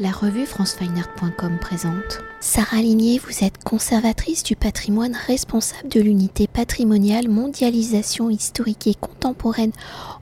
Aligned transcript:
La 0.00 0.12
revue 0.12 0.46
francefineart.com 0.46 1.58
présente. 1.60 2.20
Sarah 2.38 2.80
Ligné, 2.80 3.18
vous 3.18 3.42
êtes 3.42 3.64
conservatrice 3.64 4.44
du 4.44 4.54
patrimoine 4.54 5.16
responsable 5.26 5.88
de 5.88 6.00
l'unité 6.00 6.46
patrimoniale 6.46 7.26
mondialisation 7.28 8.30
historique 8.30 8.86
et 8.86 8.94
contemporaine 8.94 9.72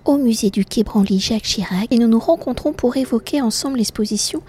au 0.07 0.17
musée 0.17 0.49
du 0.49 0.65
Quai 0.65 0.83
Branly 0.83 1.21
Jacques 1.21 1.43
Chirac 1.43 1.89
et 1.91 1.99
nous 1.99 2.09
nous 2.09 2.19
rencontrons 2.19 2.73
pour 2.73 2.97
évoquer 2.97 3.43
ensemble 3.43 3.77
l'exposition 3.77 4.41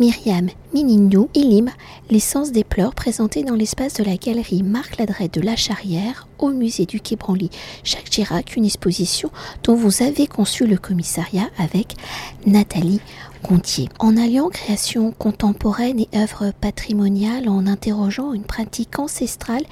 Myriam 0.00 0.48
Minindou, 0.74 1.28
Ilim, 1.34 1.70
l'essence 2.10 2.50
des 2.50 2.64
pleurs 2.64 2.96
présentée 2.96 3.44
dans 3.44 3.54
l'espace 3.54 3.94
de 3.94 4.02
la 4.02 4.16
galerie 4.16 4.64
Marc 4.64 4.98
Ladrette 4.98 5.34
de 5.34 5.42
la 5.42 5.54
Charrière 5.54 6.26
au 6.40 6.48
musée 6.48 6.86
du 6.86 7.00
Quai 7.00 7.14
Branly 7.14 7.50
Jacques 7.84 8.10
Chirac, 8.10 8.56
une 8.56 8.64
exposition 8.64 9.30
dont 9.62 9.76
vous 9.76 10.02
avez 10.02 10.26
conçu 10.26 10.66
le 10.66 10.76
commissariat 10.76 11.50
avec 11.56 11.94
Nathalie 12.46 13.00
En 13.98 14.16
alliant 14.16 14.48
création 14.48 15.12
contemporaine 15.12 16.00
et 16.00 16.08
œuvre 16.16 16.52
patrimoniale, 16.60 17.48
en 17.48 17.66
interrogeant 17.66 18.32
une 18.32 18.44
pratique 18.44 18.98
ancestrale 18.98 19.64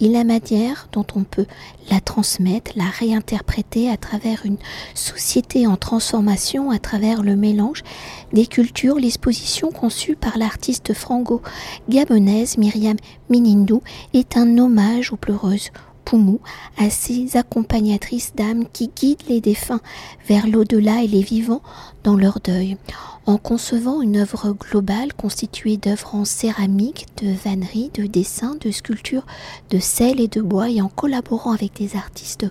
et 0.00 0.08
la 0.08 0.24
manière 0.24 0.88
dont 0.92 1.06
on 1.14 1.24
peut 1.24 1.46
la 1.90 2.00
transmettre, 2.00 2.72
la 2.74 2.86
réinterpréter 2.86 3.90
à 3.90 3.96
travers 3.96 4.44
une 4.44 4.56
société 4.94 5.66
en 5.66 5.76
transformation, 5.76 6.70
à 6.70 6.78
travers 6.78 7.22
le 7.22 7.36
mélange 7.36 7.84
des 8.32 8.46
cultures, 8.46 8.96
l'exposition 8.96 9.70
conçue 9.70 10.16
par 10.16 10.38
l'artiste 10.38 10.92
franco-gabonaise 10.92 12.58
Myriam 12.58 12.96
Minindou 13.30 13.82
est 14.14 14.36
un 14.36 14.58
hommage 14.58 15.12
aux 15.12 15.16
pleureuses 15.16 15.70
Poumou, 16.08 16.40
à 16.78 16.88
ces 16.88 17.36
accompagnatrices 17.36 18.32
d'âmes 18.34 18.64
qui 18.72 18.88
guident 18.88 19.28
les 19.28 19.42
défunts 19.42 19.82
vers 20.26 20.46
l'au-delà 20.46 21.02
et 21.02 21.06
les 21.06 21.20
vivants 21.20 21.60
dans 22.02 22.16
leur 22.16 22.40
deuil. 22.40 22.78
En 23.26 23.36
concevant 23.36 24.00
une 24.00 24.16
œuvre 24.16 24.56
globale 24.58 25.12
constituée 25.12 25.76
d'œuvres 25.76 26.14
en 26.14 26.24
céramique, 26.24 27.08
de 27.22 27.30
vannerie, 27.30 27.90
de 27.92 28.06
dessins, 28.06 28.56
de 28.58 28.70
sculptures, 28.70 29.26
de 29.68 29.78
sel 29.78 30.18
et 30.18 30.28
de 30.28 30.40
bois 30.40 30.70
et 30.70 30.80
en 30.80 30.88
collaborant 30.88 31.52
avec 31.52 31.74
des 31.74 31.94
artistes 31.94 32.46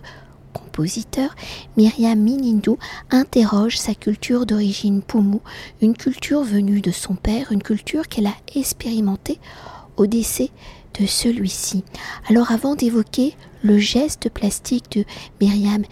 compositeurs, 0.53 1.33
Myriam 1.78 2.19
Minindou 2.19 2.78
interroge 3.09 3.80
sa 3.80 3.95
culture 3.95 4.45
d'origine 4.45 5.02
Poumou, 5.02 5.41
une 5.81 5.97
culture 5.97 6.44
venue 6.44 6.81
de 6.81 6.91
son 6.91 7.16
père, 7.16 7.52
une 7.52 7.63
culture 7.63 8.08
qu'elle 8.08 8.28
a 8.28 8.38
expérimentée 8.53 9.39
au 9.95 10.05
décès 10.05 10.52
de 11.00 11.05
celui-ci. 11.05 11.83
Alors 12.30 12.52
avant 12.52 12.75
d'évoquer 12.75 13.35
le 13.63 13.77
geste 13.77 14.30
plastique 14.30 14.91
de 14.97 15.05
Myriam 15.41 15.83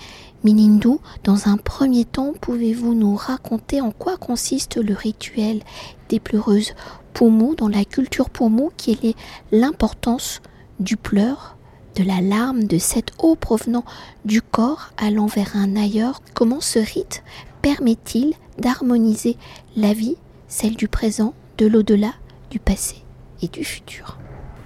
Minindou, 0.43 0.99
dans 1.23 1.47
un 1.47 1.57
premier 1.57 2.05
temps, 2.05 2.33
pouvez-vous 2.39 2.93
nous 2.93 3.15
raconter 3.15 3.81
en 3.81 3.91
quoi 3.91 4.17
consiste 4.17 4.77
le 4.77 4.93
rituel 4.93 5.61
des 6.09 6.19
pleureuses 6.19 6.73
Poumou 7.13 7.55
dans 7.55 7.69
la 7.69 7.85
culture 7.85 8.29
Poumou, 8.29 8.71
quelle 8.77 9.03
est 9.03 9.15
l'importance 9.51 10.41
du 10.79 10.97
pleur, 10.97 11.57
de 11.95 12.03
la 12.03 12.21
larme, 12.21 12.65
de 12.65 12.77
cette 12.77 13.11
eau 13.19 13.35
provenant 13.35 13.85
du 14.25 14.41
corps 14.41 14.91
allant 14.97 15.27
vers 15.27 15.55
un 15.55 15.75
ailleurs? 15.75 16.21
Comment 16.33 16.61
ce 16.61 16.79
rite 16.79 17.23
permet-il 17.61 18.33
d'harmoniser 18.59 19.37
la 19.75 19.93
vie, 19.93 20.17
celle 20.47 20.75
du 20.75 20.87
présent, 20.87 21.33
de 21.57 21.65
l'au-delà, 21.65 22.13
du 22.51 22.59
passé 22.59 22.97
et 23.41 23.47
du 23.47 23.63
futur? 23.63 24.19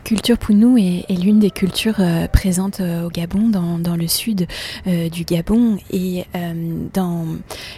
Culture 0.03 0.37
Pounou 0.37 0.77
est, 0.77 1.05
l'une 1.09 1.39
des 1.39 1.51
cultures 1.51 1.99
euh, 1.99 2.27
présentes 2.27 2.79
euh, 2.79 3.05
au 3.05 3.09
Gabon, 3.09 3.49
dans, 3.49 3.95
le 3.95 4.07
sud 4.07 4.47
euh, 4.87 5.09
du 5.09 5.23
Gabon, 5.23 5.77
et 5.91 6.25
dans 6.93 7.25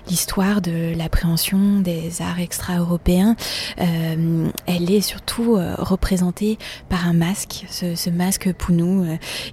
l'histoire 0.07 0.61
de 0.61 0.95
l'appréhension 0.95 1.79
des 1.79 2.21
arts 2.21 2.39
extra-européens, 2.39 3.35
elle 3.77 4.91
est 4.91 5.01
surtout 5.01 5.57
représentée 5.77 6.57
par 6.89 7.07
un 7.07 7.13
masque, 7.13 7.65
ce, 7.69 8.09
masque 8.09 8.51
Pounou 8.53 9.05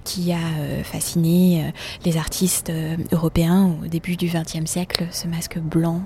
qui 0.04 0.32
a 0.32 0.82
fasciné 0.82 1.72
les 2.04 2.16
artistes 2.16 2.72
européens 3.12 3.76
au 3.82 3.86
début 3.86 4.16
du 4.16 4.26
XXe 4.26 4.68
siècle, 4.70 5.06
ce 5.10 5.26
masque 5.28 5.58
blanc 5.58 6.02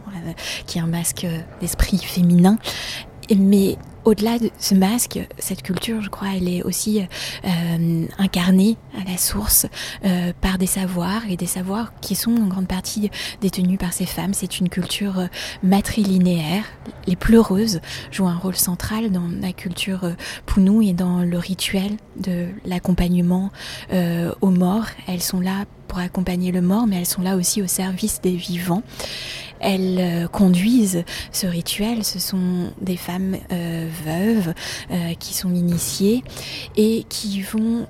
qui 0.66 0.78
est 0.78 0.82
un 0.82 0.86
masque 0.86 1.26
d'esprit 1.60 1.98
féminin. 1.98 2.58
Mais 3.36 3.76
au-delà 4.04 4.38
de 4.38 4.50
ce 4.58 4.74
masque, 4.74 5.20
cette 5.38 5.62
culture, 5.62 6.02
je 6.02 6.08
crois, 6.08 6.28
elle 6.36 6.48
est 6.48 6.62
aussi 6.62 7.02
euh, 7.44 8.06
incarnée 8.18 8.76
à 9.00 9.08
la 9.08 9.16
source 9.16 9.66
euh, 10.04 10.32
par 10.40 10.58
des 10.58 10.66
savoirs 10.66 11.22
et 11.28 11.36
des 11.36 11.46
savoirs 11.46 11.92
qui 12.00 12.14
sont 12.14 12.34
en 12.36 12.46
grande 12.46 12.66
partie 12.66 13.10
détenus 13.40 13.78
par 13.78 13.92
ces 13.92 14.06
femmes. 14.06 14.34
C'est 14.34 14.58
une 14.58 14.68
culture 14.68 15.20
euh, 15.20 15.26
matrilinéaire. 15.62 16.64
Les 17.06 17.16
pleureuses 17.16 17.80
jouent 18.10 18.26
un 18.26 18.36
rôle 18.36 18.56
central 18.56 19.10
dans 19.12 19.28
la 19.40 19.52
culture 19.52 20.12
Pounou 20.46 20.82
et 20.82 20.92
dans 20.92 21.20
le 21.20 21.38
rituel 21.38 21.92
de 22.16 22.48
l'accompagnement 22.64 23.50
aux 24.40 24.50
morts. 24.50 24.86
Elles 25.06 25.22
sont 25.22 25.40
là 25.40 25.64
pour 25.88 25.98
accompagner 25.98 26.52
le 26.52 26.62
mort, 26.62 26.86
mais 26.86 26.96
elles 26.96 27.06
sont 27.06 27.22
là 27.22 27.36
aussi 27.36 27.60
au 27.60 27.66
service 27.66 28.20
des 28.22 28.34
vivants. 28.34 28.82
Elles 29.62 29.98
euh, 29.98 30.28
conduisent 30.28 31.04
ce 31.30 31.46
rituel, 31.46 32.04
ce 32.04 32.18
sont 32.18 32.72
des 32.80 32.96
femmes 32.96 33.36
euh, 33.52 33.88
veuves 34.04 34.54
euh, 34.90 35.14
qui 35.18 35.34
sont 35.34 35.54
initiées 35.54 36.22
et 36.76 37.04
qui 37.08 37.40
vont 37.40 37.86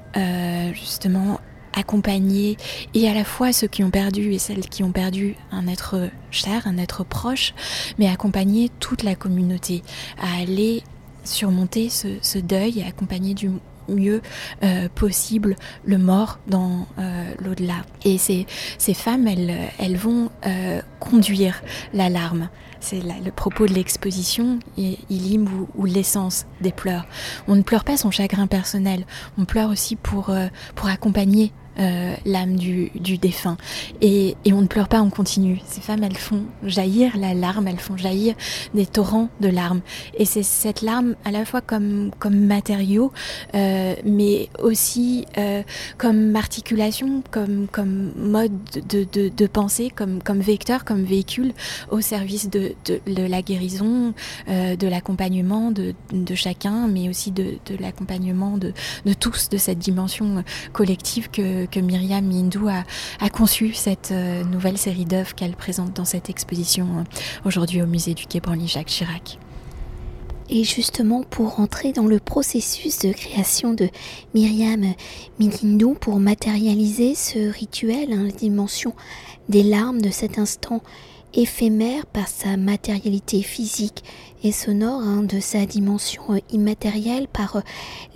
justement 0.74 1.40
accompagner 1.74 2.56
et 2.94 3.08
à 3.08 3.14
la 3.14 3.24
fois 3.24 3.52
ceux 3.52 3.66
qui 3.66 3.82
ont 3.82 3.90
perdu 3.90 4.32
et 4.32 4.38
celles 4.38 4.68
qui 4.68 4.82
ont 4.82 4.92
perdu 4.92 5.36
un 5.50 5.66
être 5.66 6.10
cher, 6.30 6.66
un 6.66 6.76
être 6.76 7.04
proche, 7.04 7.54
mais 7.98 8.08
accompagner 8.08 8.70
toute 8.78 9.02
la 9.02 9.14
communauté 9.14 9.82
à 10.20 10.40
aller 10.40 10.82
surmonter 11.24 11.88
ce, 11.88 12.08
ce 12.20 12.38
deuil 12.38 12.80
et 12.80 12.84
accompagner 12.84 13.34
du 13.34 13.50
mieux 13.92 14.20
euh, 14.62 14.88
possible 14.94 15.56
le 15.84 15.98
mort 15.98 16.38
dans 16.46 16.86
euh, 16.98 17.32
l'au-delà. 17.38 17.84
Et 18.04 18.18
ces, 18.18 18.46
ces 18.78 18.94
femmes, 18.94 19.26
elles, 19.26 19.56
elles 19.78 19.96
vont 19.96 20.30
euh, 20.46 20.80
conduire 21.00 21.62
l'alarme. 21.92 22.48
C'est 22.80 23.00
le 23.00 23.30
propos 23.30 23.66
de 23.66 23.74
l'exposition, 23.74 24.58
Ilim 24.76 25.46
ou, 25.46 25.68
ou 25.76 25.84
l'essence 25.84 26.46
des 26.60 26.72
pleurs. 26.72 27.06
On 27.46 27.54
ne 27.54 27.62
pleure 27.62 27.84
pas 27.84 27.96
son 27.96 28.10
chagrin 28.10 28.48
personnel, 28.48 29.04
on 29.38 29.44
pleure 29.44 29.70
aussi 29.70 29.94
pour, 29.94 30.34
pour 30.74 30.88
accompagner 30.88 31.52
euh, 31.78 32.14
l'âme 32.26 32.56
du, 32.56 32.90
défunt. 33.18 33.56
Et, 34.02 34.36
on 34.46 34.60
ne 34.60 34.66
pleure 34.66 34.88
pas, 34.88 35.00
on 35.00 35.08
continue. 35.08 35.60
Ces 35.66 35.80
femmes, 35.80 36.04
elles 36.04 36.16
font 36.16 36.44
jaillir 36.62 37.16
la 37.16 37.32
larme, 37.32 37.66
elles 37.66 37.78
font 37.78 37.96
jaillir 37.96 38.34
des 38.74 38.84
torrents 38.84 39.30
de 39.40 39.48
larmes. 39.48 39.80
Et 40.18 40.26
c'est 40.26 40.42
cette 40.42 40.82
larme 40.82 41.14
à 41.24 41.30
la 41.30 41.46
fois 41.46 41.62
comme, 41.62 42.10
comme 42.18 42.38
matériau, 42.38 43.12
euh, 43.54 43.94
mais 44.04 44.50
aussi 44.62 45.24
euh, 45.38 45.62
comme 45.96 46.36
articulation, 46.36 47.22
comme, 47.30 47.66
comme 47.68 48.12
mode 48.16 48.52
de, 48.88 49.04
de, 49.04 49.46
pensée, 49.46 49.90
comme, 49.94 50.22
comme 50.22 50.40
vecteur, 50.40 50.84
comme 50.84 51.04
véhicule 51.04 51.52
au 51.90 52.02
service 52.02 52.50
de, 52.50 52.74
de, 52.84 53.00
la 53.06 53.40
guérison, 53.40 54.12
de 54.48 54.86
l'accompagnement 54.86 55.70
de, 55.70 55.94
de 56.12 56.34
chacun, 56.34 56.86
mais 56.86 57.08
aussi 57.08 57.30
de, 57.30 57.54
de 57.66 57.76
l'accompagnement 57.80 58.58
de, 58.58 58.72
de 59.06 59.12
tous, 59.14 59.48
de 59.48 59.56
cette 59.56 59.78
dimension 59.78 60.44
collective 60.72 61.30
que 61.30 61.61
que, 61.66 61.80
Myriam 61.80 62.24
Mindou 62.24 62.68
a, 62.68 63.30
conçu 63.30 63.72
cette 63.74 64.10
euh, 64.12 64.44
nouvelle 64.44 64.78
série 64.78 65.04
d'œuvres 65.04 65.34
qu'elle 65.34 65.54
présente 65.54 65.94
dans 65.94 66.04
cette 66.04 66.30
exposition 66.30 66.86
euh, 66.86 67.02
aujourd'hui 67.44 67.82
au 67.82 67.86
musée 67.86 68.14
du 68.14 68.26
Quai 68.26 68.40
Branly 68.40 68.68
Jacques 68.68 68.88
Chirac. 68.88 69.38
Et 70.50 70.64
justement, 70.64 71.22
pour 71.22 71.60
entrer 71.60 71.92
dans 71.92 72.06
le 72.06 72.18
processus 72.18 72.98
de 72.98 73.12
création 73.12 73.72
de 73.72 73.88
Myriam 74.34 74.94
Mindou, 75.38 75.94
pour 75.94 76.18
matérialiser 76.18 77.14
ce 77.14 77.50
rituel, 77.50 78.12
hein, 78.12 78.24
la 78.24 78.32
dimension 78.32 78.94
des 79.48 79.62
larmes 79.62 80.02
de 80.02 80.10
cet 80.10 80.38
instant 80.38 80.82
éphémère 81.34 82.06
par 82.06 82.28
sa 82.28 82.56
matérialité 82.56 83.42
physique 83.42 84.04
et 84.44 84.52
sonore, 84.52 85.00
hein, 85.00 85.22
de 85.22 85.40
sa 85.40 85.66
dimension 85.66 86.22
euh, 86.30 86.38
immatérielle, 86.50 87.28
par 87.28 87.56
euh, 87.56 87.60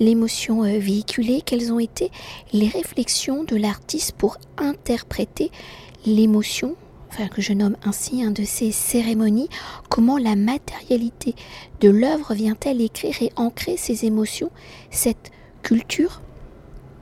l'émotion 0.01 0.65
euh, 0.65 0.79
véhiculée, 0.79 1.43
quelles 1.45 1.73
ont 1.73 1.79
été 1.79 2.11
les 2.53 2.69
réflexions 2.69 3.45
de 3.45 3.57
l'artiste 3.57 4.13
pour 4.13 4.39
interpréter 4.59 5.51
l'émotion, 6.05 6.77
enfin 7.11 7.29
que 7.29 7.43
je 7.43 7.53
nomme 7.53 7.77
ainsi 7.85 8.23
un 8.23 8.31
de 8.31 8.45
ces 8.45 8.73
cérémonies, 8.73 9.49
comment 9.89 10.19
la 10.19 10.37
matérialité 10.37 11.35
de 11.81 11.89
l'œuvre 11.89 12.35
vient-elle 12.35 12.81
écrire 12.81 13.23
et 13.23 13.33
ancrer 13.37 13.77
ces 13.77 14.05
émotions, 14.05 14.51
cette 14.91 15.31
culture 15.63 16.23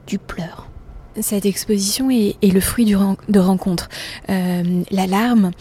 du 0.07 0.19
pleur? 0.19 0.69
Cette 1.21 1.45
exposition 1.45 2.09
est, 2.11 2.35
le 2.41 2.59
fruit 2.59 2.85
de 2.85 3.39
rencontres. 3.39 3.87
Euh, 4.29 4.83
la 4.91 5.07
larme, 5.07 5.51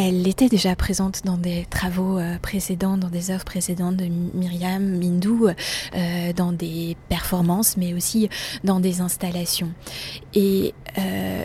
elle 0.00 0.28
était 0.28 0.48
déjà 0.48 0.76
présente 0.76 1.22
dans 1.24 1.36
des 1.36 1.66
travaux 1.70 2.20
précédents, 2.40 2.96
dans 2.96 3.08
des 3.08 3.32
œuvres 3.32 3.44
précédentes 3.44 3.96
de 3.96 4.04
Myriam 4.06 4.84
Mindou, 4.84 5.48
dans 6.36 6.52
des 6.52 6.96
performances, 7.08 7.76
mais 7.76 7.94
aussi 7.94 8.28
dans 8.62 8.78
des 8.78 9.00
installations. 9.00 9.72
Et 10.34 10.72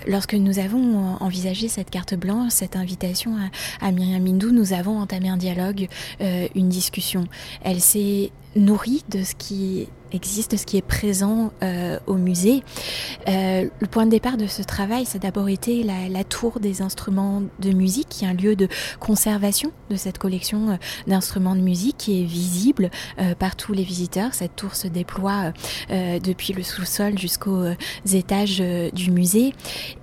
lorsque 0.05 0.35
nous 0.35 0.59
avons 0.59 1.17
envisagé 1.19 1.67
cette 1.67 1.89
carte 1.89 2.13
blanche, 2.13 2.51
cette 2.51 2.75
invitation 2.75 3.35
à, 3.81 3.87
à 3.87 3.91
Myriam 3.91 4.21
Mindou, 4.21 4.51
nous 4.51 4.71
avons 4.71 4.99
entamé 4.99 5.29
un 5.29 5.37
dialogue, 5.37 5.87
une 6.19 6.69
discussion. 6.69 7.25
Elle 7.63 7.81
s'est 7.81 8.31
nourrie 8.55 9.03
de 9.09 9.23
ce 9.23 9.33
qui 9.33 9.87
existe, 10.13 10.57
ce 10.57 10.65
qui 10.65 10.77
est 10.77 10.85
présent 10.85 11.51
euh, 11.61 11.99
au 12.07 12.15
musée. 12.15 12.63
Euh, 13.27 13.67
le 13.79 13.87
point 13.87 14.05
de 14.05 14.11
départ 14.11 14.37
de 14.37 14.47
ce 14.47 14.61
travail, 14.61 15.05
c'est 15.05 15.19
d'abord 15.19 15.49
été 15.49 15.83
la, 15.83 16.23
tour 16.23 16.59
des 16.59 16.81
instruments 16.81 17.43
de 17.59 17.71
musique, 17.71 18.07
qui 18.09 18.25
est 18.25 18.27
un 18.27 18.33
lieu 18.33 18.55
de 18.55 18.67
conservation 18.99 19.71
de 19.89 19.95
cette 19.95 20.17
collection 20.17 20.69
euh, 20.69 20.75
d'instruments 21.07 21.55
de 21.55 21.61
musique 21.61 21.97
qui 21.97 22.21
est 22.21 22.25
visible 22.25 22.89
par 23.39 23.55
tous 23.55 23.73
les 23.73 23.83
visiteurs. 23.83 24.33
Cette 24.33 24.55
tour 24.55 24.75
se 24.75 24.87
déploie 24.87 25.53
depuis 25.89 26.53
le 26.53 26.63
sous-sol 26.63 27.17
jusqu'aux 27.17 27.65
étages 28.11 28.63
du 28.93 29.11
musée. 29.11 29.53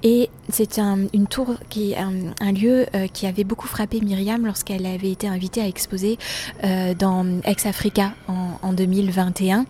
Et 0.02 0.30
c'est 0.52 0.78
une 0.78 1.26
tour 1.28 1.54
qui 1.68 1.92
est 1.92 1.98
un, 1.98 2.52
lieu 2.52 2.86
qui 3.12 3.26
avait 3.26 3.44
beaucoup 3.44 3.68
frappé 3.68 4.00
Myriam 4.00 4.44
lorsqu'elle 4.44 4.86
avait 4.86 5.10
été 5.10 5.28
invitée 5.28 5.60
à 5.60 5.66
exposer 5.66 6.18
dans 6.98 7.40
Ex-Africa 7.44 8.12
en, 8.28 8.58
en 8.62 8.72
2021. 8.72 9.66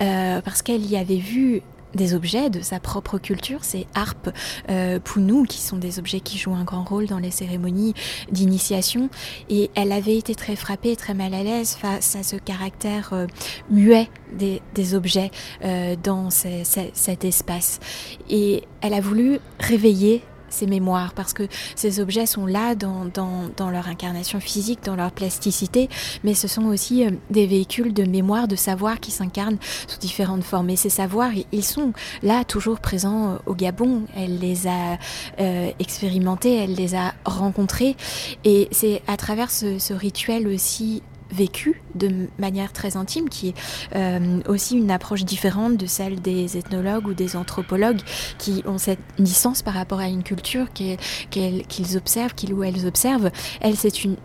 Euh, 0.00 0.40
parce 0.40 0.62
qu'elle 0.62 0.84
y 0.86 0.96
avait 0.96 1.16
vu 1.16 1.62
des 1.96 2.14
objets 2.14 2.50
de 2.50 2.60
sa 2.60 2.78
propre 2.78 3.18
culture, 3.18 3.64
ces 3.64 3.86
harpes 3.94 4.30
euh, 4.70 5.00
Pounou, 5.00 5.44
qui 5.44 5.60
sont 5.60 5.76
des 5.76 5.98
objets 5.98 6.20
qui 6.20 6.38
jouent 6.38 6.54
un 6.54 6.64
grand 6.64 6.84
rôle 6.84 7.06
dans 7.06 7.18
les 7.18 7.30
cérémonies 7.30 7.94
d'initiation. 8.30 9.08
Et 9.48 9.70
elle 9.74 9.92
avait 9.92 10.16
été 10.16 10.34
très 10.34 10.56
frappée, 10.56 10.94
très 10.96 11.14
mal 11.14 11.34
à 11.34 11.42
l'aise 11.42 11.74
face 11.74 12.16
à 12.16 12.22
ce 12.22 12.36
caractère 12.36 13.12
euh, 13.12 13.26
muet 13.70 14.08
des, 14.32 14.94
objets 14.94 15.30
euh, 15.64 15.96
dans 16.00 16.30
cet 16.30 17.24
espace. 17.24 17.80
Et 18.28 18.62
elle 18.80 18.94
a 18.94 19.00
voulu 19.00 19.40
réveiller 19.58 20.22
ces 20.48 20.66
mémoires, 20.66 21.12
parce 21.14 21.32
que 21.32 21.44
ces 21.74 22.00
objets 22.00 22.26
sont 22.26 22.46
là 22.46 22.74
dans, 22.74 23.04
dans, 23.04 23.70
leur 23.70 23.88
incarnation 23.88 24.40
physique, 24.40 24.80
dans 24.84 24.96
leur 24.96 25.10
plasticité, 25.10 25.88
mais 26.24 26.34
ce 26.34 26.48
sont 26.48 26.66
aussi 26.66 27.04
euh, 27.04 27.10
des 27.30 27.46
véhicules 27.46 27.92
de 27.92 28.04
mémoire, 28.04 28.48
de 28.48 28.56
savoir 28.56 29.00
qui 29.00 29.10
s'incarnent 29.10 29.58
sous 29.86 29.98
différentes 29.98 30.44
formes. 30.44 30.70
Et 30.70 30.76
ces 30.76 30.90
savoirs, 30.90 31.32
ils 31.52 31.64
sont 31.64 31.92
là, 32.22 32.44
toujours 32.44 32.80
présents 32.80 33.32
euh, 33.32 33.36
au 33.46 33.54
Gabon. 33.54 34.02
Elle 34.16 34.38
les 34.38 34.66
a 34.66 34.98
euh, 35.40 35.70
expérimentés, 35.78 36.56
elle 36.56 36.74
les 36.74 36.94
a 36.94 37.14
rencontrés, 37.24 37.96
et 38.44 38.68
c'est 38.70 39.02
à 39.06 39.16
travers 39.16 39.50
ce, 39.50 39.78
ce 39.78 39.94
rituel 39.94 40.46
aussi 40.48 41.02
vécu 41.30 41.82
de 41.96 42.28
manière 42.38 42.72
très 42.72 42.96
intime, 42.96 43.28
qui 43.28 43.48
est 43.48 43.54
euh, 43.94 44.40
aussi 44.48 44.76
une 44.76 44.90
approche 44.90 45.24
différente 45.24 45.76
de 45.76 45.86
celle 45.86 46.20
des 46.20 46.56
ethnologues 46.56 47.06
ou 47.06 47.14
des 47.14 47.36
anthropologues 47.36 48.00
qui 48.38 48.62
ont 48.66 48.78
cette 48.78 49.00
licence 49.18 49.62
par 49.62 49.74
rapport 49.74 50.00
à 50.00 50.08
une 50.08 50.22
culture 50.22 50.66
qu'ils 50.72 51.96
observent, 51.96 52.34
qu'ils 52.34 52.52
ou 52.52 52.62
elles 52.62 52.86
observent. 52.86 53.30
Elle, 53.60 53.76
c'est 53.76 54.04
une, 54.04 54.16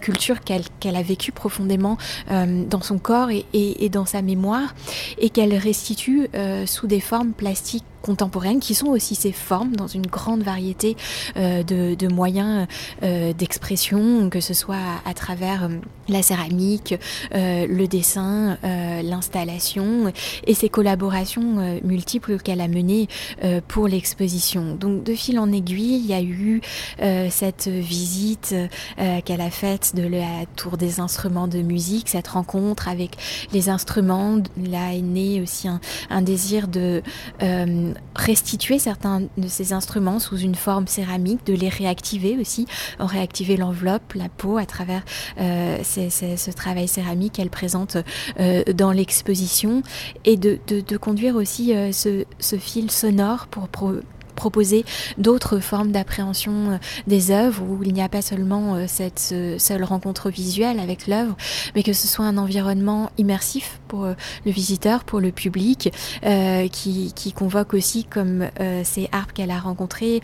culture 0.00 0.40
qu'elle 0.40 0.96
a 0.96 1.02
vécue 1.02 1.32
profondément 1.32 1.96
euh, 2.30 2.64
dans 2.66 2.80
son 2.80 2.98
corps 2.98 3.28
et, 3.30 3.88
dans 3.90 4.06
sa 4.06 4.22
mémoire 4.22 4.74
et 5.18 5.30
qu'elle 5.30 5.54
restitue 5.54 6.28
euh, 6.34 6.66
sous 6.66 6.86
des 6.86 7.00
formes 7.00 7.32
plastiques 7.32 7.84
contemporaines 8.02 8.58
qui 8.58 8.74
sont 8.74 8.88
aussi 8.88 9.14
ses 9.14 9.30
formes 9.30 9.76
dans 9.76 9.86
une 9.86 10.06
grande 10.06 10.42
variété 10.42 10.96
de, 11.36 12.12
moyens 12.12 12.66
d'expression, 13.00 14.28
que 14.28 14.40
ce 14.40 14.54
soit 14.54 14.74
à 15.04 15.14
travers 15.14 15.68
la 16.08 16.22
céramique, 16.22 16.94
le 17.32 17.86
dessin, 17.86 18.58
euh, 18.64 19.02
l'installation 19.02 20.12
et 20.46 20.54
ces 20.54 20.68
collaborations 20.68 21.58
euh, 21.58 21.78
multiples 21.84 22.38
qu'elle 22.38 22.60
a 22.60 22.68
menées 22.68 23.08
pour 23.68 23.88
l'exposition. 23.88 24.74
Donc 24.74 25.04
de 25.04 25.14
fil 25.14 25.38
en 25.38 25.50
aiguille, 25.52 25.96
il 25.96 26.06
y 26.06 26.14
a 26.14 26.22
eu 26.22 26.60
cette 27.30 27.68
visite 27.68 28.54
qu'elle 29.24 29.40
a 29.40 29.50
faite 29.50 29.94
de 29.94 30.06
la 30.06 30.46
tour 30.56 30.76
des 30.76 31.00
instruments 31.00 31.48
de 31.48 31.60
musique, 31.60 32.08
cette 32.08 32.28
rencontre 32.28 32.88
avec 32.88 33.16
les 33.52 33.68
instruments. 33.68 34.38
Là 34.56 34.94
est 34.94 35.02
né 35.02 35.40
aussi 35.40 35.68
un, 35.68 36.22
désir 36.22 36.68
de 36.68 37.02
restituer 38.14 38.78
certains 38.78 39.22
de 39.36 39.48
ces 39.48 39.72
instruments 39.72 40.18
sous 40.18 40.38
une 40.38 40.54
forme 40.54 40.86
céramique, 40.86 41.44
de 41.46 41.54
les 41.54 41.68
réactiver 41.68 42.38
aussi, 42.38 42.66
réactiver 42.98 43.56
l'enveloppe, 43.56 44.14
la 44.14 44.28
peau 44.28 44.56
à 44.56 44.66
travers 44.66 45.02
ce 45.38 46.50
travail 46.50 46.88
céramique 46.92 47.34
qu'elle 47.34 47.50
présente 47.50 47.96
euh, 48.38 48.62
dans 48.74 48.92
l'exposition 48.92 49.82
et 50.24 50.36
de, 50.36 50.58
conduire 50.98 51.36
aussi 51.36 51.74
euh, 51.74 51.92
ce, 51.92 52.24
ce, 52.38 52.56
fil 52.56 52.90
sonore 52.90 53.46
pour 53.48 53.68
proposer 54.42 54.84
d'autres 55.18 55.60
formes 55.60 55.92
d'appréhension 55.92 56.52
euh, 56.52 56.76
des 57.06 57.30
œuvres 57.30 57.62
où 57.62 57.84
il 57.84 57.92
n'y 57.92 58.02
a 58.02 58.08
pas 58.08 58.22
seulement 58.22 58.74
euh, 58.74 58.86
cette 58.88 59.32
seule 59.58 59.84
rencontre 59.84 60.30
visuelle 60.30 60.80
avec 60.80 61.06
l'œuvre, 61.06 61.36
mais 61.76 61.84
que 61.84 61.92
ce 61.92 62.08
soit 62.08 62.24
un 62.24 62.36
environnement 62.38 63.10
immersif 63.18 63.78
pour 63.86 64.04
euh, 64.04 64.14
le 64.44 64.50
visiteur, 64.50 65.04
pour 65.04 65.20
le 65.20 65.30
public, 65.30 65.92
qui, 66.72 67.12
qui, 67.14 67.32
convoque 67.32 67.74
aussi 67.74 68.04
comme 68.04 68.48
ces 68.84 69.08
harpes 69.12 69.32
qu'elle 69.32 69.50
a 69.50 69.58
rencontrées, 69.58 70.20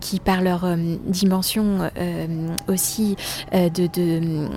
qui 0.00 0.18
par 0.20 0.40
leur 0.42 0.66
dimension 1.06 1.90
aussi 2.68 3.16
de, 3.52 3.86
de 3.86 4.48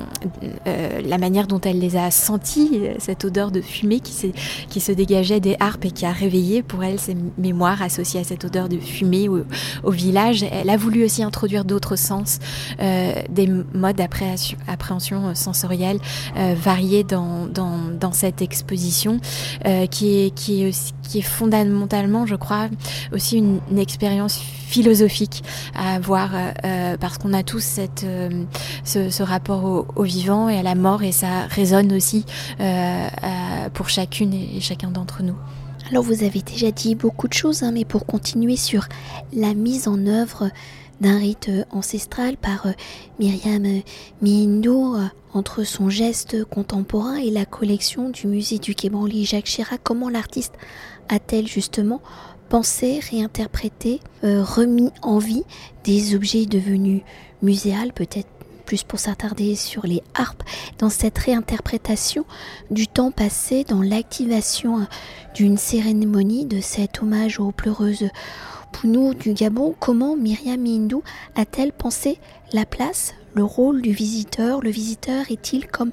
la 1.08 1.18
manière 1.18 1.48
dont 1.48 1.62
elle 1.62 1.80
les 1.80 1.96
a 1.96 2.12
senties, 2.12 2.82
cette 3.00 3.26
odeur 3.26 3.52
de 3.52 3.62
fumée 3.62 4.00
qui, 4.00 4.34
qui 4.70 4.80
se 4.80 4.92
dégageait 4.92 5.40
des 5.40 5.56
harpes 5.60 5.86
et 5.86 5.92
qui 5.92 6.06
a 6.06 6.12
réveillé 6.12 6.64
pour 6.64 6.84
elle 6.84 7.00
ces 7.00 7.16
mémoires 7.38 7.82
associées 7.82 8.22
à 8.22 8.24
cette 8.24 8.46
odeur 8.46 8.70
de 8.70 8.78
fumée 8.78 8.95
au, 9.04 9.40
au, 9.84 9.92
village. 9.92 10.44
Elle 10.44 10.70
a 10.70 10.78
voulu 10.78 11.04
aussi 11.04 11.24
introduire 11.24 11.66
d'autres 11.66 11.96
sens, 11.96 12.40
euh, 12.82 13.14
des 13.30 13.48
modes 13.74 13.96
d'appréhension 13.96 15.36
sensorielle 15.36 16.00
euh, 16.38 16.56
variés 16.58 17.04
dans, 17.04 18.12
cette 18.12 18.42
exposition, 18.42 19.20
euh, 19.66 19.88
qui, 19.88 20.32
est, 20.32 21.22
fondamentalement, 21.22 22.26
je 22.26 22.36
crois, 22.36 22.70
aussi 23.14 23.38
une, 23.38 23.60
expérience 23.78 24.38
philosophique 24.38 25.44
à 25.76 25.96
avoir 25.96 26.32
parce 27.00 27.18
qu'on 27.18 27.34
a 27.34 27.44
tous 27.44 27.80
ce, 28.84 29.24
rapport 29.24 29.64
au, 29.66 29.88
au, 29.96 30.04
vivant 30.04 30.50
et 30.50 30.58
à 30.58 30.64
la 30.64 30.76
mort 30.76 31.04
et 31.04 31.12
ça 31.12 31.46
résonne 31.50 31.94
aussi 31.94 32.26
pour 33.74 33.90
chacune 33.90 34.34
et 34.34 34.60
chacun 34.62 34.90
d'entre 34.90 35.24
nous. 35.24 35.36
Alors 35.90 36.04
vous 36.04 36.24
avez 36.24 36.42
déjà 36.42 36.72
dit 36.72 36.96
beaucoup 36.96 37.28
de 37.28 37.34
choses, 37.34 37.62
hein, 37.62 37.72
mais 37.72 37.86
pour 37.86 38.06
continuer 38.08 38.56
sur 38.56 38.88
la 39.34 39.54
mise 39.54 39.88
en 39.88 40.08
œuvre 40.08 40.50
d'un 41.00 41.18
rite 41.20 41.52
ancestral 41.72 42.38
par 42.38 42.66
euh, 42.66 42.72
Myriam 43.20 43.82
Mindo, 44.22 44.96
euh, 44.96 45.06
entre 45.34 45.64
son 45.64 45.90
geste 45.90 46.44
contemporain 46.46 47.18
et 47.18 47.30
la 47.30 47.46
collection 47.46 48.10
du 48.10 48.28
musée 48.28 48.58
du 48.58 48.74
Quai 48.74 48.90
Jacques 49.26 49.46
Chirac, 49.46 49.82
comment 49.84 50.10
l'artiste 50.10 50.54
a-t-elle 51.10 51.48
justement 51.48 52.02
pensé, 52.50 53.00
réinterprété, 53.12 54.00
euh, 54.24 54.44
remis 54.44 54.92
en 55.02 55.20
vie 55.20 55.44
des 55.84 56.16
objets 56.16 56.46
devenus 56.46 57.02
muséales, 57.42 57.92
peut-être 57.94 58.30
plus 58.66 58.84
pour 58.84 59.00
s'attarder 59.00 59.56
sur 59.56 59.86
les 59.86 60.04
harpes, 60.16 60.44
dans 60.80 60.90
cette 60.90 61.18
réinterprétation 61.18 62.26
du 62.72 62.88
temps 62.88 63.12
passé 63.12 63.64
dans 63.64 63.82
l'activation 63.82 64.88
d'une 65.36 65.58
cérémonie 65.58 66.46
de 66.46 66.60
cet 66.60 67.02
hommage 67.02 67.40
aux 67.40 67.52
pleureuses 67.52 68.10
Pounou 68.72 69.14
du 69.14 69.34
Gabon, 69.34 69.74
comment 69.80 70.18
Myriam 70.18 70.60
Mindou 70.60 71.02
a-t-elle 71.36 71.72
pensé 71.72 72.20
la 72.52 72.66
place, 72.66 73.14
le 73.34 73.44
rôle 73.46 73.82
du 73.82 73.92
visiteur? 73.92 74.60
Le 74.60 74.70
visiteur 74.70 75.32
est-il 75.32 75.68
comme 75.68 75.92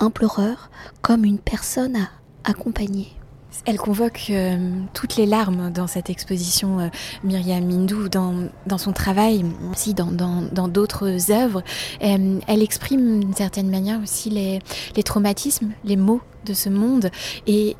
un 0.00 0.10
pleureur, 0.10 0.70
comme 1.00 1.24
une 1.24 1.38
personne 1.38 1.94
à 1.94 2.08
accompagner? 2.42 3.21
Elle 3.66 3.78
convoque 3.78 4.26
euh, 4.30 4.72
toutes 4.94 5.16
les 5.16 5.26
larmes 5.26 5.70
dans 5.70 5.86
cette 5.86 6.10
exposition, 6.10 6.80
euh, 6.80 6.88
Myriam 7.22 7.64
Mindou, 7.64 8.08
dans, 8.08 8.78
son 8.78 8.92
travail, 8.92 9.44
aussi 9.70 9.94
dans 9.94 10.68
d'autres 10.68 11.30
œuvres. 11.30 11.62
Euh, 12.02 12.38
elle 12.46 12.62
exprime 12.62 13.20
d'une 13.20 13.34
certaine 13.34 13.70
manière 13.70 14.00
aussi 14.02 14.30
les, 14.30 14.60
les 14.96 15.02
traumatismes, 15.02 15.70
les 15.84 15.96
mots 15.96 16.20
de 16.44 16.54
ce 16.54 16.68
monde 16.68 17.10
et 17.46 17.76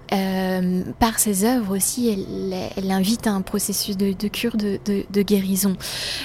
par 0.98 1.18
ses 1.18 1.44
œuvres 1.44 1.76
aussi, 1.76 2.08
elle, 2.76 2.90
invite 2.90 3.26
à 3.26 3.30
un 3.30 3.40
processus 3.40 3.96
de, 3.96 4.28
cure, 4.28 4.56
de, 4.56 5.22
guérison. 5.22 5.76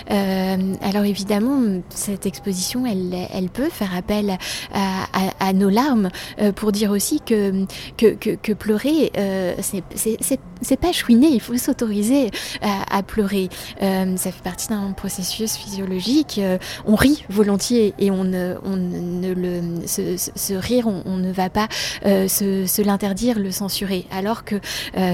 alors 0.10 1.06
évidemment, 1.06 1.82
cette 1.90 2.26
exposition, 2.26 2.86
elle, 2.86 3.16
elle 3.34 3.50
peut 3.50 3.70
faire 3.70 3.96
appel 3.96 4.38
à, 4.74 5.54
nos 5.54 5.70
larmes 5.70 6.10
pour 6.56 6.72
dire 6.72 6.92
aussi 6.92 7.22
que, 7.22 7.66
que, 7.98 8.54
pleurer, 8.54 9.12
c'est 9.62 10.80
pas 10.80 10.92
chouiner, 10.92 11.30
il 11.30 11.42
faut 11.42 11.58
s'autoriser 11.58 12.32
à, 12.62 13.04
pleurer. 13.04 13.50
ça 13.80 14.32
fait 14.32 14.44
partie 14.44 14.68
d'un 14.68 14.92
processus 14.92 15.56
physiologique. 15.56 16.42
on 16.86 16.96
rit 16.96 17.24
volontiers 17.30 17.94
et 18.00 18.12
on 18.12 18.18
on 18.64 18.76
ne 18.76 19.34
le, 19.34 19.62
ce, 19.86 20.54
rire, 20.54 20.88
on, 20.88 21.18
ne 21.18 21.32
va 21.32 21.50
pas 21.50 21.68
se, 22.28 22.82
l'interdire, 22.82 23.40
le 23.40 23.52
censurer. 23.52 24.06
Alors 24.12 24.44
que 24.44 24.56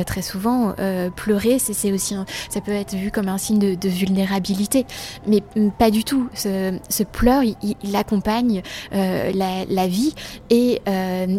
très 0.04 0.22
souvent, 0.22 0.76
pleurer, 1.16 1.60
c'est 1.60 1.92
aussi 1.92 2.16
ça 2.50 2.62
peut 2.62 2.72
être 2.72 2.96
vu 2.96 3.12
comme 3.12 3.28
un 3.28 3.38
signe 3.38 3.76
de, 3.76 3.90
vulnérabilité, 3.90 4.86
mais 5.28 5.44
pas 5.78 5.92
du 5.92 6.04
tout. 6.04 6.30
Ce, 6.36 7.04
pleur, 7.04 7.44
il, 7.44 7.96
accompagne 7.96 8.62
la, 8.92 9.88
vie 9.88 10.14
et 10.50 10.82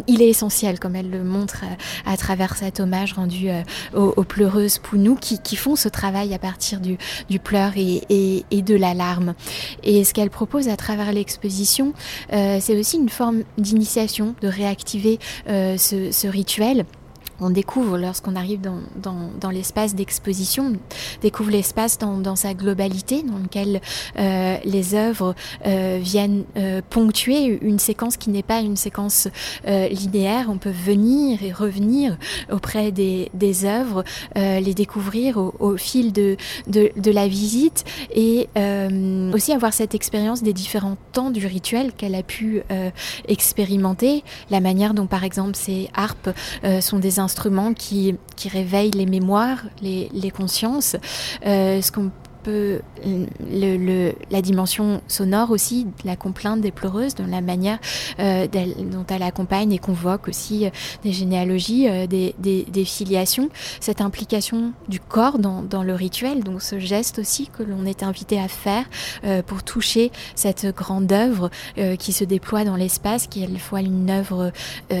il 0.07 0.21
est 0.21 0.29
essentiel, 0.29 0.79
comme 0.79 0.95
elle 0.95 1.09
le 1.09 1.23
montre 1.23 1.63
à, 2.05 2.17
travers 2.17 2.55
cet 2.55 2.79
hommage 2.79 3.13
rendu 3.13 3.49
aux, 3.93 4.23
pleureuses 4.23 4.79
Pounou 4.79 5.15
qui, 5.15 5.55
font 5.55 5.75
ce 5.75 5.89
travail 5.89 6.33
à 6.33 6.39
partir 6.39 6.79
du, 6.79 6.97
pleur 7.39 7.73
et, 7.75 8.45
de 8.51 8.75
l'alarme. 8.75 9.35
Et 9.83 10.03
ce 10.03 10.13
qu'elle 10.13 10.29
propose 10.29 10.67
à 10.69 10.75
travers 10.75 11.11
l'exposition, 11.11 11.93
c'est 12.31 12.77
aussi 12.77 12.97
une 12.97 13.09
forme 13.09 13.43
d'initiation, 13.57 14.35
de 14.41 14.47
réactiver 14.47 15.19
ce 15.77 16.27
rituel 16.27 16.85
on 17.39 17.49
découvre 17.49 17.97
lorsqu'on 17.97 18.35
arrive 18.35 18.61
dans, 18.61 18.79
dans, 19.39 19.49
l'espace 19.49 19.95
d'exposition, 19.95 20.73
découvre 21.21 21.51
l'espace 21.51 21.97
dans, 21.97 22.35
sa 22.35 22.53
globalité, 22.53 23.23
dans 23.23 23.37
lequel 23.37 23.81
euh, 24.17 24.57
les 24.63 24.95
œuvres 24.95 25.35
euh, 25.65 25.99
viennent 26.01 26.45
euh, 26.57 26.81
ponctuer 26.89 27.59
une 27.61 27.79
séquence 27.79 28.17
qui 28.17 28.29
n'est 28.29 28.43
pas 28.43 28.61
une 28.61 28.77
séquence 28.77 29.27
linéaire. 29.65 30.47
On 30.49 30.57
peut 30.57 30.69
venir 30.69 31.43
et 31.43 31.51
revenir 31.51 32.17
auprès 32.51 32.91
des, 32.91 33.29
des 33.33 33.65
œuvres, 33.65 34.03
les 34.35 34.73
découvrir 34.73 35.37
au, 35.37 35.77
fil 35.77 36.13
de, 36.13 36.37
de, 36.67 36.91
de, 36.95 37.11
la 37.11 37.27
visite 37.27 37.83
et 38.13 38.47
aussi 39.33 39.51
avoir 39.51 39.73
cette 39.73 39.95
expérience 39.95 40.43
des 40.43 40.53
différents 40.53 40.97
temps 41.11 41.31
du 41.31 41.45
rituel 41.45 41.93
qu'elle 41.93 42.15
a 42.15 42.23
pu 42.23 42.61
expérimenter, 43.27 44.23
la 44.49 44.59
manière 44.59 44.93
dont 44.93 45.07
par 45.07 45.23
exemple 45.23 45.55
ces 45.55 45.89
harpes 45.93 46.29
sont 46.81 46.99
des 46.99 47.19
instruments 47.25 47.73
qui, 47.73 48.15
qui 48.35 48.47
réveillent 48.47 48.91
les 48.91 49.05
mémoires, 49.05 49.63
les, 49.81 50.09
les 50.13 50.31
consciences. 50.31 50.95
Euh, 51.45 51.81
ce 51.81 51.91
qu'on 51.91 52.11
la 52.47 54.41
dimension 54.41 55.01
sonore 55.07 55.51
aussi, 55.51 55.87
la 56.03 56.15
complainte 56.15 56.61
des 56.61 56.71
pleureuses, 56.71 57.15
dans 57.15 57.27
la 57.27 57.41
manière 57.41 57.79
euh, 58.19 58.47
dont 58.47 59.05
elle 59.09 59.23
accompagne 59.23 59.71
et 59.71 59.77
convoque 59.77 60.27
aussi 60.27 60.65
euh, 60.65 60.69
des 61.03 61.11
généalogies, 61.11 61.87
euh, 61.87 62.07
des, 62.07 62.85
filiations, 62.85 63.49
cette 63.79 64.01
implication 64.01 64.73
du 64.87 64.99
corps 64.99 65.39
dans, 65.39 65.83
le 65.83 65.93
rituel, 65.93 66.43
donc 66.43 66.61
ce 66.61 66.79
geste 66.79 67.19
aussi 67.19 67.47
que 67.47 67.63
l'on 67.63 67.85
est 67.85 68.03
invité 68.03 68.39
à 68.39 68.47
faire 68.47 68.85
pour 69.47 69.63
toucher 69.63 70.11
cette 70.35 70.67
grande 70.75 71.11
œuvre 71.11 71.49
qui 71.99 72.13
se 72.13 72.23
déploie 72.23 72.63
dans 72.63 72.75
l'espace, 72.75 73.27
qui 73.27 73.41
est 73.41 73.45
à 73.45 73.49
la 73.49 73.59
fois 73.59 73.81
une 73.81 74.09
œuvre 74.09 74.51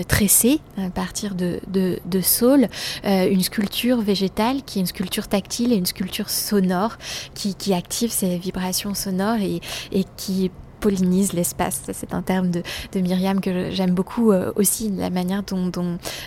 tressée 0.07 0.59
à 0.77 0.89
partir 0.89 1.35
de, 1.35 1.59
de, 1.67 1.99
de 2.05 2.21
saules, 2.21 2.67
une 3.03 3.41
sculpture 3.41 4.01
végétale 4.01 4.63
qui 4.63 4.79
est 4.79 4.81
une 4.81 4.87
sculpture 4.87 5.27
tactile 5.27 5.71
et 5.71 5.75
une 5.75 5.85
sculpture 5.85 6.29
sonore 6.29 6.97
qui, 7.35 7.73
active 7.73 8.11
ces 8.11 8.37
vibrations 8.37 8.93
sonores 8.93 9.41
et, 9.41 9.61
qui 10.17 10.51
pollinise 10.85 11.33
l'espace. 11.33 11.81
C'est 11.93 12.13
un 12.13 12.21
terme 12.21 12.51
de, 12.51 12.61
de 12.91 12.99
Myriam 12.99 13.41
que 13.41 13.71
j'aime 13.71 13.95
beaucoup 13.95 14.31
euh, 14.31 14.51
aussi, 14.55 14.91
la 14.91 15.09
manière 15.09 15.41
dont, 15.41 15.71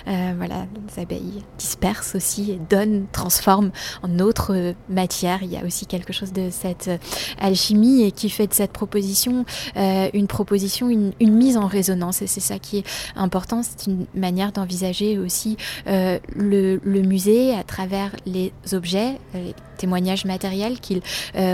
euh, 0.09 0.33
voilà, 0.37 0.67
les 0.97 1.03
abeilles 1.03 1.45
dispersent 1.59 2.17
aussi 2.17 2.59
donnent, 2.69 3.07
transforment 3.13 3.71
en 4.03 4.19
autre 4.19 4.75
matière. 4.89 5.45
Il 5.45 5.53
y 5.53 5.57
a 5.57 5.65
aussi 5.65 5.87
quelque 5.87 6.13
chose 6.13 6.33
de 6.33 6.49
cette 6.51 6.89
euh, 6.89 6.99
alchimie 7.41 8.03
et 8.03 8.11
qui 8.11 8.31
fait 8.31 8.49
de 8.49 8.55
cette 8.55 8.73
proposition 8.73 9.45
une 9.77 10.27
proposition, 10.27 10.89
une, 10.89 11.13
mise 11.21 11.57
en 11.57 11.69
résonance. 11.69 12.23
Et 12.23 12.27
c'est 12.27 12.41
ça 12.41 12.59
qui 12.59 12.79
est 12.79 12.85
important. 13.15 13.63
C'est 13.63 13.89
une 13.89 14.07
manière 14.15 14.51
d'envisager 14.51 15.19
aussi 15.19 15.57
le, 15.87 16.81
le, 16.83 17.03
musée 17.03 17.55
à 17.55 17.63
travers 17.63 18.11
les 18.27 18.53
objets, 18.73 19.19
les 19.35 19.55
témoignages 19.79 20.25
matériels 20.25 20.81
qu'il 20.81 21.01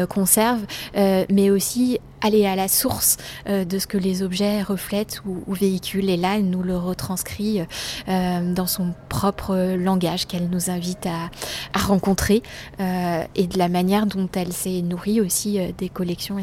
conserve, 0.08 0.60
mais 0.94 1.50
aussi 1.50 1.98
aller 2.24 2.46
à 2.46 2.56
la 2.56 2.68
source 2.68 3.18
euh, 3.48 3.64
de 3.64 3.78
ce 3.78 3.86
que 3.86 3.98
les 3.98 4.22
objets 4.22 4.62
reflètent 4.62 5.20
ou, 5.26 5.52
véhiculent. 5.52 6.08
Et 6.08 6.16
là, 6.16 6.36
elle 6.36 6.48
nous 6.48 6.62
le 6.62 6.76
retranscrit 6.76 7.60
euh, 8.08 8.54
dans 8.54 8.66
son 8.66 8.94
propre 9.08 9.76
langage 9.76 10.26
qu'elle 10.26 10.48
nous 10.48 10.70
invite 10.70 11.06
à, 11.06 11.30
rencontrer 11.78 12.42
euh, 12.80 13.22
et 13.34 13.46
de 13.46 13.58
la 13.58 13.68
manière 13.68 14.06
dont 14.06 14.28
elle 14.34 14.52
s'est 14.52 14.80
nourrie 14.80 15.20
aussi 15.20 15.58
des 15.76 15.88
collections. 15.88 16.36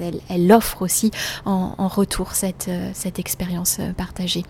Elle, 0.00 0.20
elle, 0.28 0.50
offre 0.50 0.82
aussi 0.82 1.10
en, 1.44 1.74
en 1.76 1.88
retour 1.88 2.32
cette, 2.32 2.70
cette 2.94 3.18
expérience 3.18 3.78
partagée. 3.96 4.44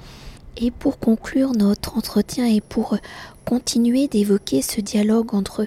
Et 0.56 0.70
pour 0.70 0.98
conclure 0.98 1.52
notre 1.52 1.96
entretien 1.96 2.46
et 2.46 2.60
pour 2.60 2.96
continuer 3.44 4.08
d'évoquer 4.08 4.60
ce 4.60 4.80
dialogue 4.80 5.34
entre 5.34 5.66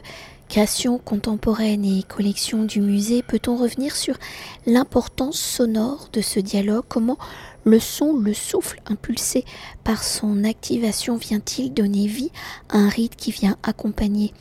Création 0.51 0.98
contemporaine 0.98 1.86
et 1.86 2.03
collection 2.03 2.65
du 2.65 2.81
musée, 2.81 3.24
peut-on 3.24 3.55
revenir 3.55 3.96
sur 3.96 4.17
l'importance 4.65 5.39
sonore 5.39 6.10
de 6.12 6.20
ce 6.20 6.41
dialogue? 6.41 6.84
Comment 6.89 7.17
le 7.63 7.79
son, 7.79 8.17
le 8.17 8.34
souffle 8.34 8.81
impulsé 8.86 9.46
par 9.86 10.03
son 10.03 10.43
activation 10.43 11.15
vient-il 11.15 11.74
donner 11.74 12.05
vie 12.05 12.34
à 12.67 12.79
un 12.79 12.89
rite 12.89 13.15
qui 13.15 13.31
vient 13.31 13.55
accompagner 13.63 14.34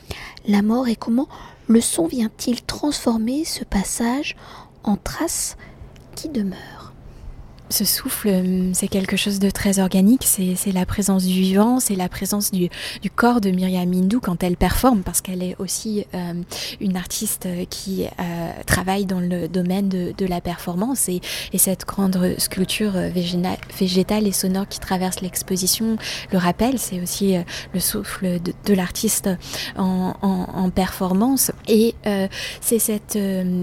la 0.49 0.62
mort? 0.62 0.88
Et 0.88 0.97
comment 0.97 1.29
le 1.69 1.81
son 1.81 2.09
vient-il 2.09 2.61
transformer 2.62 3.45
ce 3.45 3.62
passage 3.62 4.35
en 4.83 4.97
trace 4.97 5.57
qui 6.17 6.29
demeure? 6.29 6.79
Ce 7.70 7.84
souffle, 7.84 8.28
euh, 8.28 8.70
c'est 8.74 8.88
quelque 8.88 9.16
chose 9.16 9.38
de 9.38 9.48
très 9.48 9.78
organique, 9.78 10.24
c'est 10.24 10.72
la 10.72 10.84
présence 10.84 11.24
du 11.24 11.40
vivant, 11.40 11.80
c'est 11.80 11.94
la 11.94 12.08
présence 12.08 12.50
du, 12.50 12.68
du, 13.00 13.10
corps 13.10 13.40
de 13.40 13.50
Myriam 13.50 13.92
Hindou 13.92 14.20
quand 14.20 14.42
elle 14.42 14.56
performe, 14.56 15.02
parce 15.02 15.20
qu'elle 15.20 15.42
est 15.42 15.56
aussi 15.58 16.04
euh, 16.14 16.34
une 16.80 16.96
artiste 16.96 17.46
qui 17.70 18.04
euh, 18.04 18.50
travaille 18.66 19.06
dans 19.06 19.20
le 19.20 19.48
domaine 19.48 19.88
de, 19.88 20.12
de 20.16 20.26
la 20.26 20.40
performance. 20.40 21.08
Et, 21.08 21.20
et, 21.52 21.58
cette 21.58 21.84
grande 21.84 22.34
sculpture 22.38 22.92
végétale 22.92 24.26
et 24.26 24.32
sonore 24.32 24.66
qui 24.66 24.80
traverse 24.80 25.20
l'exposition 25.20 25.96
le 26.32 26.38
rappelle, 26.38 26.78
c'est 26.78 27.00
aussi 27.00 27.34
le 27.74 27.80
souffle 27.80 28.40
de, 28.40 28.52
de 28.64 28.74
l'artiste 28.74 29.28
en, 29.76 30.14
en, 30.22 30.46
en, 30.54 30.70
performance. 30.70 31.52
Et 31.68 31.94
c'est 32.60 32.78
cette 32.78 33.18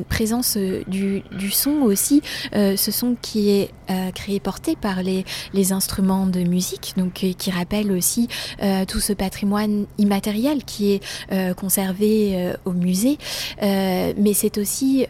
présence 0.09 0.57
du, 0.57 1.23
du, 1.31 1.49
son 1.49 1.81
aussi, 1.81 2.21
ce 2.53 2.91
son 2.91 3.15
qui 3.19 3.49
est 3.49 3.71
euh, 3.97 4.11
créé, 4.11 4.39
porté 4.39 4.75
par 4.75 5.03
les, 5.03 5.25
les, 5.53 5.71
instruments 5.71 6.27
de 6.27 6.39
musique, 6.41 6.93
donc 6.97 7.23
euh, 7.23 7.33
qui 7.33 7.51
rappelle 7.51 7.91
aussi 7.91 8.27
euh, 8.61 8.85
tout 8.85 8.99
ce 8.99 9.13
patrimoine 9.13 9.85
immatériel 9.97 10.63
qui 10.63 10.93
est 10.93 11.53
conservé 11.55 12.53
au 12.65 12.71
musée. 12.71 13.17
mais 13.61 14.33
c'est 14.33 14.57
aussi 14.57 15.05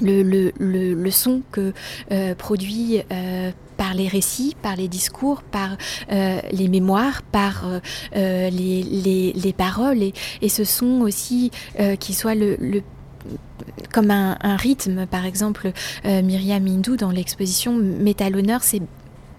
le, 0.00 0.22
le, 0.22 0.52
le, 0.58 1.10
son 1.10 1.42
que 1.52 1.72
produit 2.34 3.00
par 3.76 3.94
les 3.94 4.08
récits, 4.08 4.56
par 4.62 4.76
les 4.76 4.88
discours, 4.88 5.42
par 5.42 5.76
les 6.10 6.68
mémoires, 6.68 7.22
par 7.22 7.64
les, 8.14 8.50
les, 8.82 9.32
les, 9.32 9.52
paroles, 9.52 10.02
et, 10.02 10.12
et, 10.42 10.48
ce 10.48 10.64
son 10.64 11.00
aussi 11.00 11.50
qui 11.98 12.14
soit 12.14 12.34
le, 12.34 12.56
le 12.60 12.82
comme 13.92 14.10
un, 14.10 14.56
rythme. 14.56 15.06
Par 15.06 15.24
exemple, 15.24 15.72
euh, 16.04 16.22
Myriam 16.22 16.66
Hindou, 16.66 16.96
dans 16.96 17.10
l'exposition 17.10 17.74
Métal 17.74 18.36
Honneur, 18.36 18.62
c'est 18.62 18.82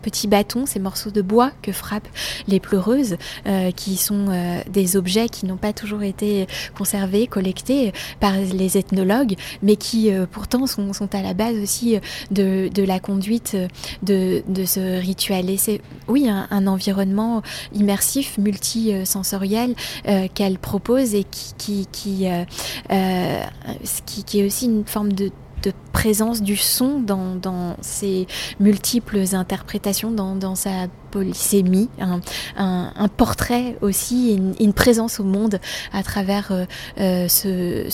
petits 0.02 0.28
bâtons, 0.28 0.66
ces 0.66 0.80
morceaux 0.80 1.12
de 1.12 1.22
bois 1.22 1.52
que 1.62 1.72
frappent 1.72 2.08
les 2.48 2.60
pleureuses, 2.60 3.18
euh, 3.46 3.72
qui 3.72 3.98
sont 3.98 4.28
euh, 4.30 4.62
des 4.70 4.96
objets 4.96 5.30
qui 5.30 5.46
n'ont 5.46 5.58
pas 5.58 5.74
toujours 5.74 6.04
été 6.04 6.48
conservés, 6.78 7.28
collectés 7.28 7.92
par 8.20 8.34
les 8.38 8.78
ethnologues, 8.78 9.36
mais 9.62 9.76
qui 9.76 10.12
euh, 10.12 10.26
pourtant 10.30 10.66
sont, 10.68 10.92
à 11.14 11.22
la 11.22 11.34
base 11.34 11.58
aussi 11.58 11.98
de, 12.32 12.70
la 12.84 13.00
conduite 13.00 13.56
de, 14.04 14.44
ce 14.66 15.00
rituel. 15.00 15.50
Et 15.50 15.58
c'est, 15.58 15.82
oui, 16.08 16.30
un, 16.30 16.68
environnement 16.68 17.42
immersif, 17.74 18.38
multisensoriel 18.38 19.76
qu'elle 20.34 20.60
propose 20.60 21.16
et 21.16 21.24
qui, 21.24 21.88
qui, 21.92 22.28
qui, 24.16 24.40
est 24.40 24.46
aussi 24.46 24.66
une 24.66 24.86
forme 24.86 25.14
de 25.14 25.32
présence 25.92 26.42
du 26.42 26.56
son 26.56 27.00
dans, 27.00 27.76
ses 27.82 28.28
multiples 28.60 29.20
interprétations, 29.34 30.12
dans, 30.12 30.56
sa 30.56 30.88
polysémie, 31.12 31.90
un, 32.00 33.08
portrait 33.18 33.78
aussi, 33.82 34.40
une, 34.60 34.74
présence 34.74 35.20
au 35.20 35.24
monde 35.24 35.60
à 35.92 36.04
travers 36.04 36.52
euh, 36.52 36.66
euh 37.00 37.28
euh, 37.46 37.90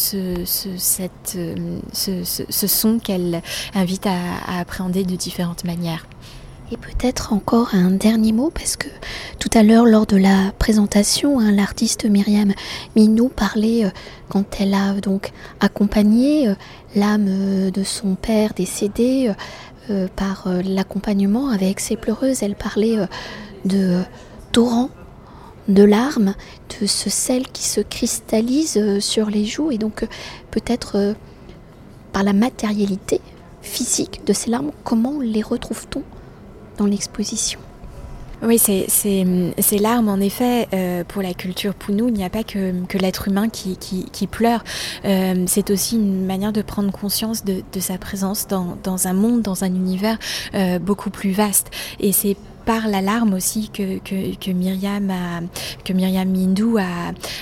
ce, 1.93 2.67
son 2.67 3.00
qu'elle 3.00 3.41
invite 3.74 4.05
à 4.05 4.60
appréhender 4.60 5.03
de 5.03 5.15
différentes 5.15 5.63
manières. 5.63 6.05
Et 6.74 6.77
peut-être 6.77 7.34
encore 7.34 7.75
un 7.75 7.92
dernier 7.92 8.32
mot, 8.32 8.50
parce 8.50 8.77
que 8.77 8.88
tout 9.38 9.50
à 9.53 9.62
l'heure, 9.62 9.86
lors 9.86 10.08
de 10.08 10.18
la 10.18 10.51
présentation, 10.58 11.39
hein, 11.39 11.51
l'artiste 11.51 12.06
Myriam 12.06 12.51
Minou 12.96 13.30
parlait, 13.30 13.86
euh, 13.86 13.89
quand 14.27 14.60
elle 14.60 14.74
a 14.74 14.94
donc 14.94 15.34
accompagné 15.60 16.48
euh, 16.48 16.56
l'âme 16.96 17.70
de 17.70 17.84
son 17.84 18.15
père 18.15 18.56
décédé 18.56 19.32
euh, 19.92 20.08
par 20.15 20.48
l'accompagnement 20.65 21.50
avec 21.50 21.80
ses 21.80 21.96
pleureuses, 21.96 22.42
elle 22.42 22.56
parlait 22.56 22.98
de 23.65 24.01
torrents 24.51 24.89
de 25.68 25.84
larmes, 25.84 26.34
de 26.82 26.88
ce 26.88 27.12
sel 27.12 27.46
qui 27.50 27.65
se 27.65 27.82
cristallise 27.82 28.98
sur 29.00 29.30
les 29.30 29.46
joues, 29.46 29.70
et 29.70 29.77
donc 29.77 30.08
peut-être 30.50 31.13
par 32.13 32.24
la 32.24 32.34
matérialité 32.34 33.22
physique 33.62 34.22
de 34.25 34.34
ces 34.34 34.50
larmes, 34.50 34.72
comment 34.84 35.20
les 35.22 35.44
retrouve-t-on? 35.44 36.01
Dans 36.77 36.86
l'exposition. 36.86 37.60
Oui, 38.46 38.60
c'est 38.60 39.77
l'arme, 39.80 40.10
en 40.10 40.20
effet, 40.20 40.68
euh, 40.74 41.06
pour 41.08 41.22
la 41.22 41.34
culture 41.34 41.74
Pounou, 41.74 42.10
il 42.10 42.13
n'y 42.13 42.25
a 42.25 42.30
pas 42.30 42.44
que, 42.44 42.74
que 42.88 42.98
l'être 42.98 43.30
humain 43.30 43.48
qui, 43.48 43.77
qui, 43.77 44.06
qui 44.12 44.27
pleure. 44.27 44.65
Euh, 45.06 45.46
c'est 45.48 45.72
aussi 45.72 45.96
une 45.96 46.25
manière 46.25 46.51
de 46.51 46.62
prendre 46.62 46.92
conscience 46.92 47.46
de, 47.46 47.63
de 47.72 47.80
sa 47.80 47.98
présence 47.98 48.48
dans, 48.48 48.77
dans, 48.84 49.08
un 49.08 49.13
monde, 49.13 49.42
dans 49.42 49.63
un 49.63 49.68
univers 49.68 50.18
euh, 50.56 50.77
beaucoup 50.77 51.10
plus 51.10 51.32
vaste. 51.32 51.72
Et 52.01 52.12
c'est 52.12 52.36
par 52.65 52.88
l'alarme 52.88 53.34
aussi 53.34 53.70
que, 53.70 54.00
que, 54.00 54.36
que, 54.36 54.51
Myriam 54.51 55.10
a, 55.10 55.41
que 55.84 55.93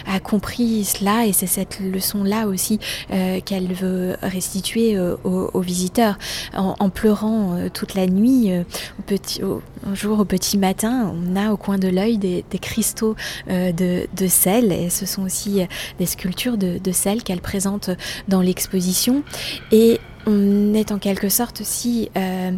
a, 0.07 0.19
compris 0.19 0.83
cela. 0.83 1.25
Et 1.25 1.33
c'est 1.33 1.47
cette 1.47 1.79
leçon 1.79 2.23
là 2.23 2.47
aussi 2.47 2.79
euh, 3.11 3.39
qu'elle 3.41 3.73
veut 3.73 4.15
restituer 4.21 4.97
euh, 4.97 5.15
aux, 5.23 5.61
visiteurs. 5.61 6.17
En, 6.55 6.89
pleurant 6.89 7.55
euh, 7.55 7.69
toute 7.69 7.93
la 7.93 8.07
nuit 8.07 8.51
au 8.99 9.01
petit 9.03 9.43
au, 9.43 9.61
un 9.87 9.95
jour 9.95 10.19
au 10.19 10.25
petit 10.25 10.57
matin 10.57 11.13
on 11.15 11.35
a 11.35 11.51
au 11.51 11.57
coin 11.57 11.77
de 11.77 11.87
l'œil 11.87 12.17
des, 12.17 12.43
cristaux 12.61 13.15
de, 13.47 14.07
de, 14.13 14.27
sel. 14.27 14.71
Et 14.71 14.89
ce 14.89 15.05
sont 15.05 15.23
aussi 15.23 15.61
des 15.99 16.05
sculptures 16.05 16.57
de, 16.57 16.77
de 16.77 16.91
sel 16.91 17.23
qu'elle 17.23 17.41
présente 17.41 17.89
dans 18.27 18.41
l'exposition. 18.41 19.23
Et 19.71 19.99
on 20.25 20.73
est 20.73 20.91
en 20.91 20.99
quelque 20.99 21.29
sorte 21.29 21.61
aussi 21.61 22.09
euh, 22.17 22.51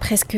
presque 0.00 0.36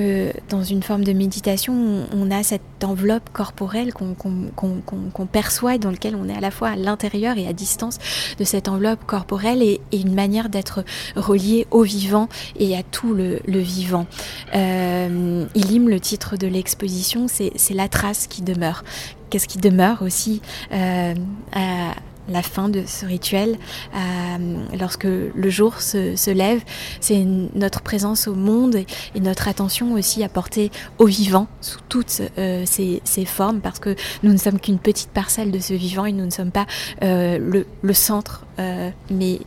dans 0.49 0.63
une 0.63 0.83
forme 0.83 1.05
de 1.05 1.13
méditation. 1.13 2.07
On 2.13 2.31
a 2.31 2.43
cette 2.43 2.63
enveloppe 2.83 3.31
corporelle 3.33 3.93
qu'on 3.93 4.15
qu 4.15 4.29
qu 4.57 4.97
qu 5.15 5.27
perçoit 5.27 5.75
et 5.75 5.79
dans 5.79 5.91
laquelle 5.91 6.17
on 6.17 6.29
est 6.29 6.37
à 6.37 6.41
la 6.41 6.51
fois 6.51 6.69
à 6.69 6.77
l'intérieur 6.77 7.37
et 7.39 7.47
à 7.47 7.53
distance 7.53 7.99
de 8.39 8.45
cette 8.45 8.69
enveloppe 8.69 9.05
corporelle 9.07 9.63
et, 9.63 9.81
et 9.93 10.01
une 10.01 10.15
manière 10.15 10.49
d'être 10.49 10.85
relié 11.17 11.67
au 11.71 11.83
vivant 11.83 12.29
et 12.59 12.77
à 12.77 12.83
tout 12.83 13.15
le, 13.15 13.41
le 13.47 13.59
vivant. 13.59 14.07
Euh, 14.55 15.45
Ilim, 15.55 15.89
le 15.89 16.01
titre 16.01 16.37
de 16.37 16.47
l'exposition, 16.47 17.27
c'est 17.29 17.75
la 17.75 17.89
trace 17.89 18.27
qui 18.27 18.43
demeure. 18.43 18.85
Qu'est-ce 19.31 19.47
qui 19.49 19.59
demeure 19.59 20.03
aussi 20.03 20.41
euh, 20.73 21.15
à, 21.53 21.93
la 22.29 22.43
fin 22.43 22.69
de 22.69 22.85
ce 22.87 23.07
rituel, 23.07 23.59
euh, 23.95 24.77
lorsque 24.79 25.05
le 25.05 25.51
jour 25.51 25.81
se, 25.81 26.17
se 26.17 26.31
lève, 26.31 26.63
c'est 27.01 27.25
notre 27.55 27.81
présence 27.83 28.29
au 28.29 28.35
monde 28.35 28.77
et, 28.77 28.87
et, 29.15 29.21
notre 29.21 29.49
attention 29.49 29.95
aussi 29.95 30.23
à 30.23 30.29
porter 30.29 30.71
au 30.99 31.07
vivant 31.07 31.47
sous 31.61 31.79
toutes 31.89 32.23
euh, 32.39 32.65
ces, 32.67 33.01
ces, 33.05 33.25
formes, 33.25 33.61
parce 33.61 33.79
que 33.79 33.95
nous 34.23 34.33
ne 34.33 34.39
sommes 34.39 34.61
qu'une 34.61 34.79
petite 34.79 35.11
parcelle 35.11 35.51
de 35.51 35.59
ce 35.59 35.75
vivant 35.75 36.05
et 36.05 36.13
nous 36.13 36.25
ne 36.25 36.31
sommes 36.31 36.51
pas 36.51 36.67
euh, 37.03 37.39
le, 37.39 37.67
le, 37.83 37.95
centre, 37.95 38.47
euh, 38.59 38.91
mais 39.11 39.41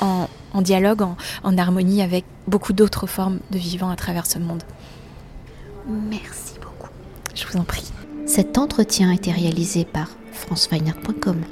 en, 0.00 0.28
en 0.52 0.62
dialogue, 0.62 1.02
en, 1.02 1.16
en, 1.44 1.58
harmonie 1.58 2.02
avec 2.02 2.24
beaucoup 2.46 2.72
d'autres 2.72 3.06
formes 3.06 3.38
de 3.50 3.58
vivant 3.58 3.90
à 3.90 3.96
travers 3.96 4.26
ce 4.26 4.38
monde. 4.38 4.62
Merci 5.88 6.54
beaucoup. 6.60 6.90
Je 7.34 7.46
vous 7.46 7.58
en 7.58 7.64
prie. 7.64 7.90
Cet 8.26 8.58
entretien 8.58 9.10
a 9.10 9.14
été 9.14 9.30
réalisé 9.30 9.84
par 9.84 10.08
franceweiner.com. 10.32 11.42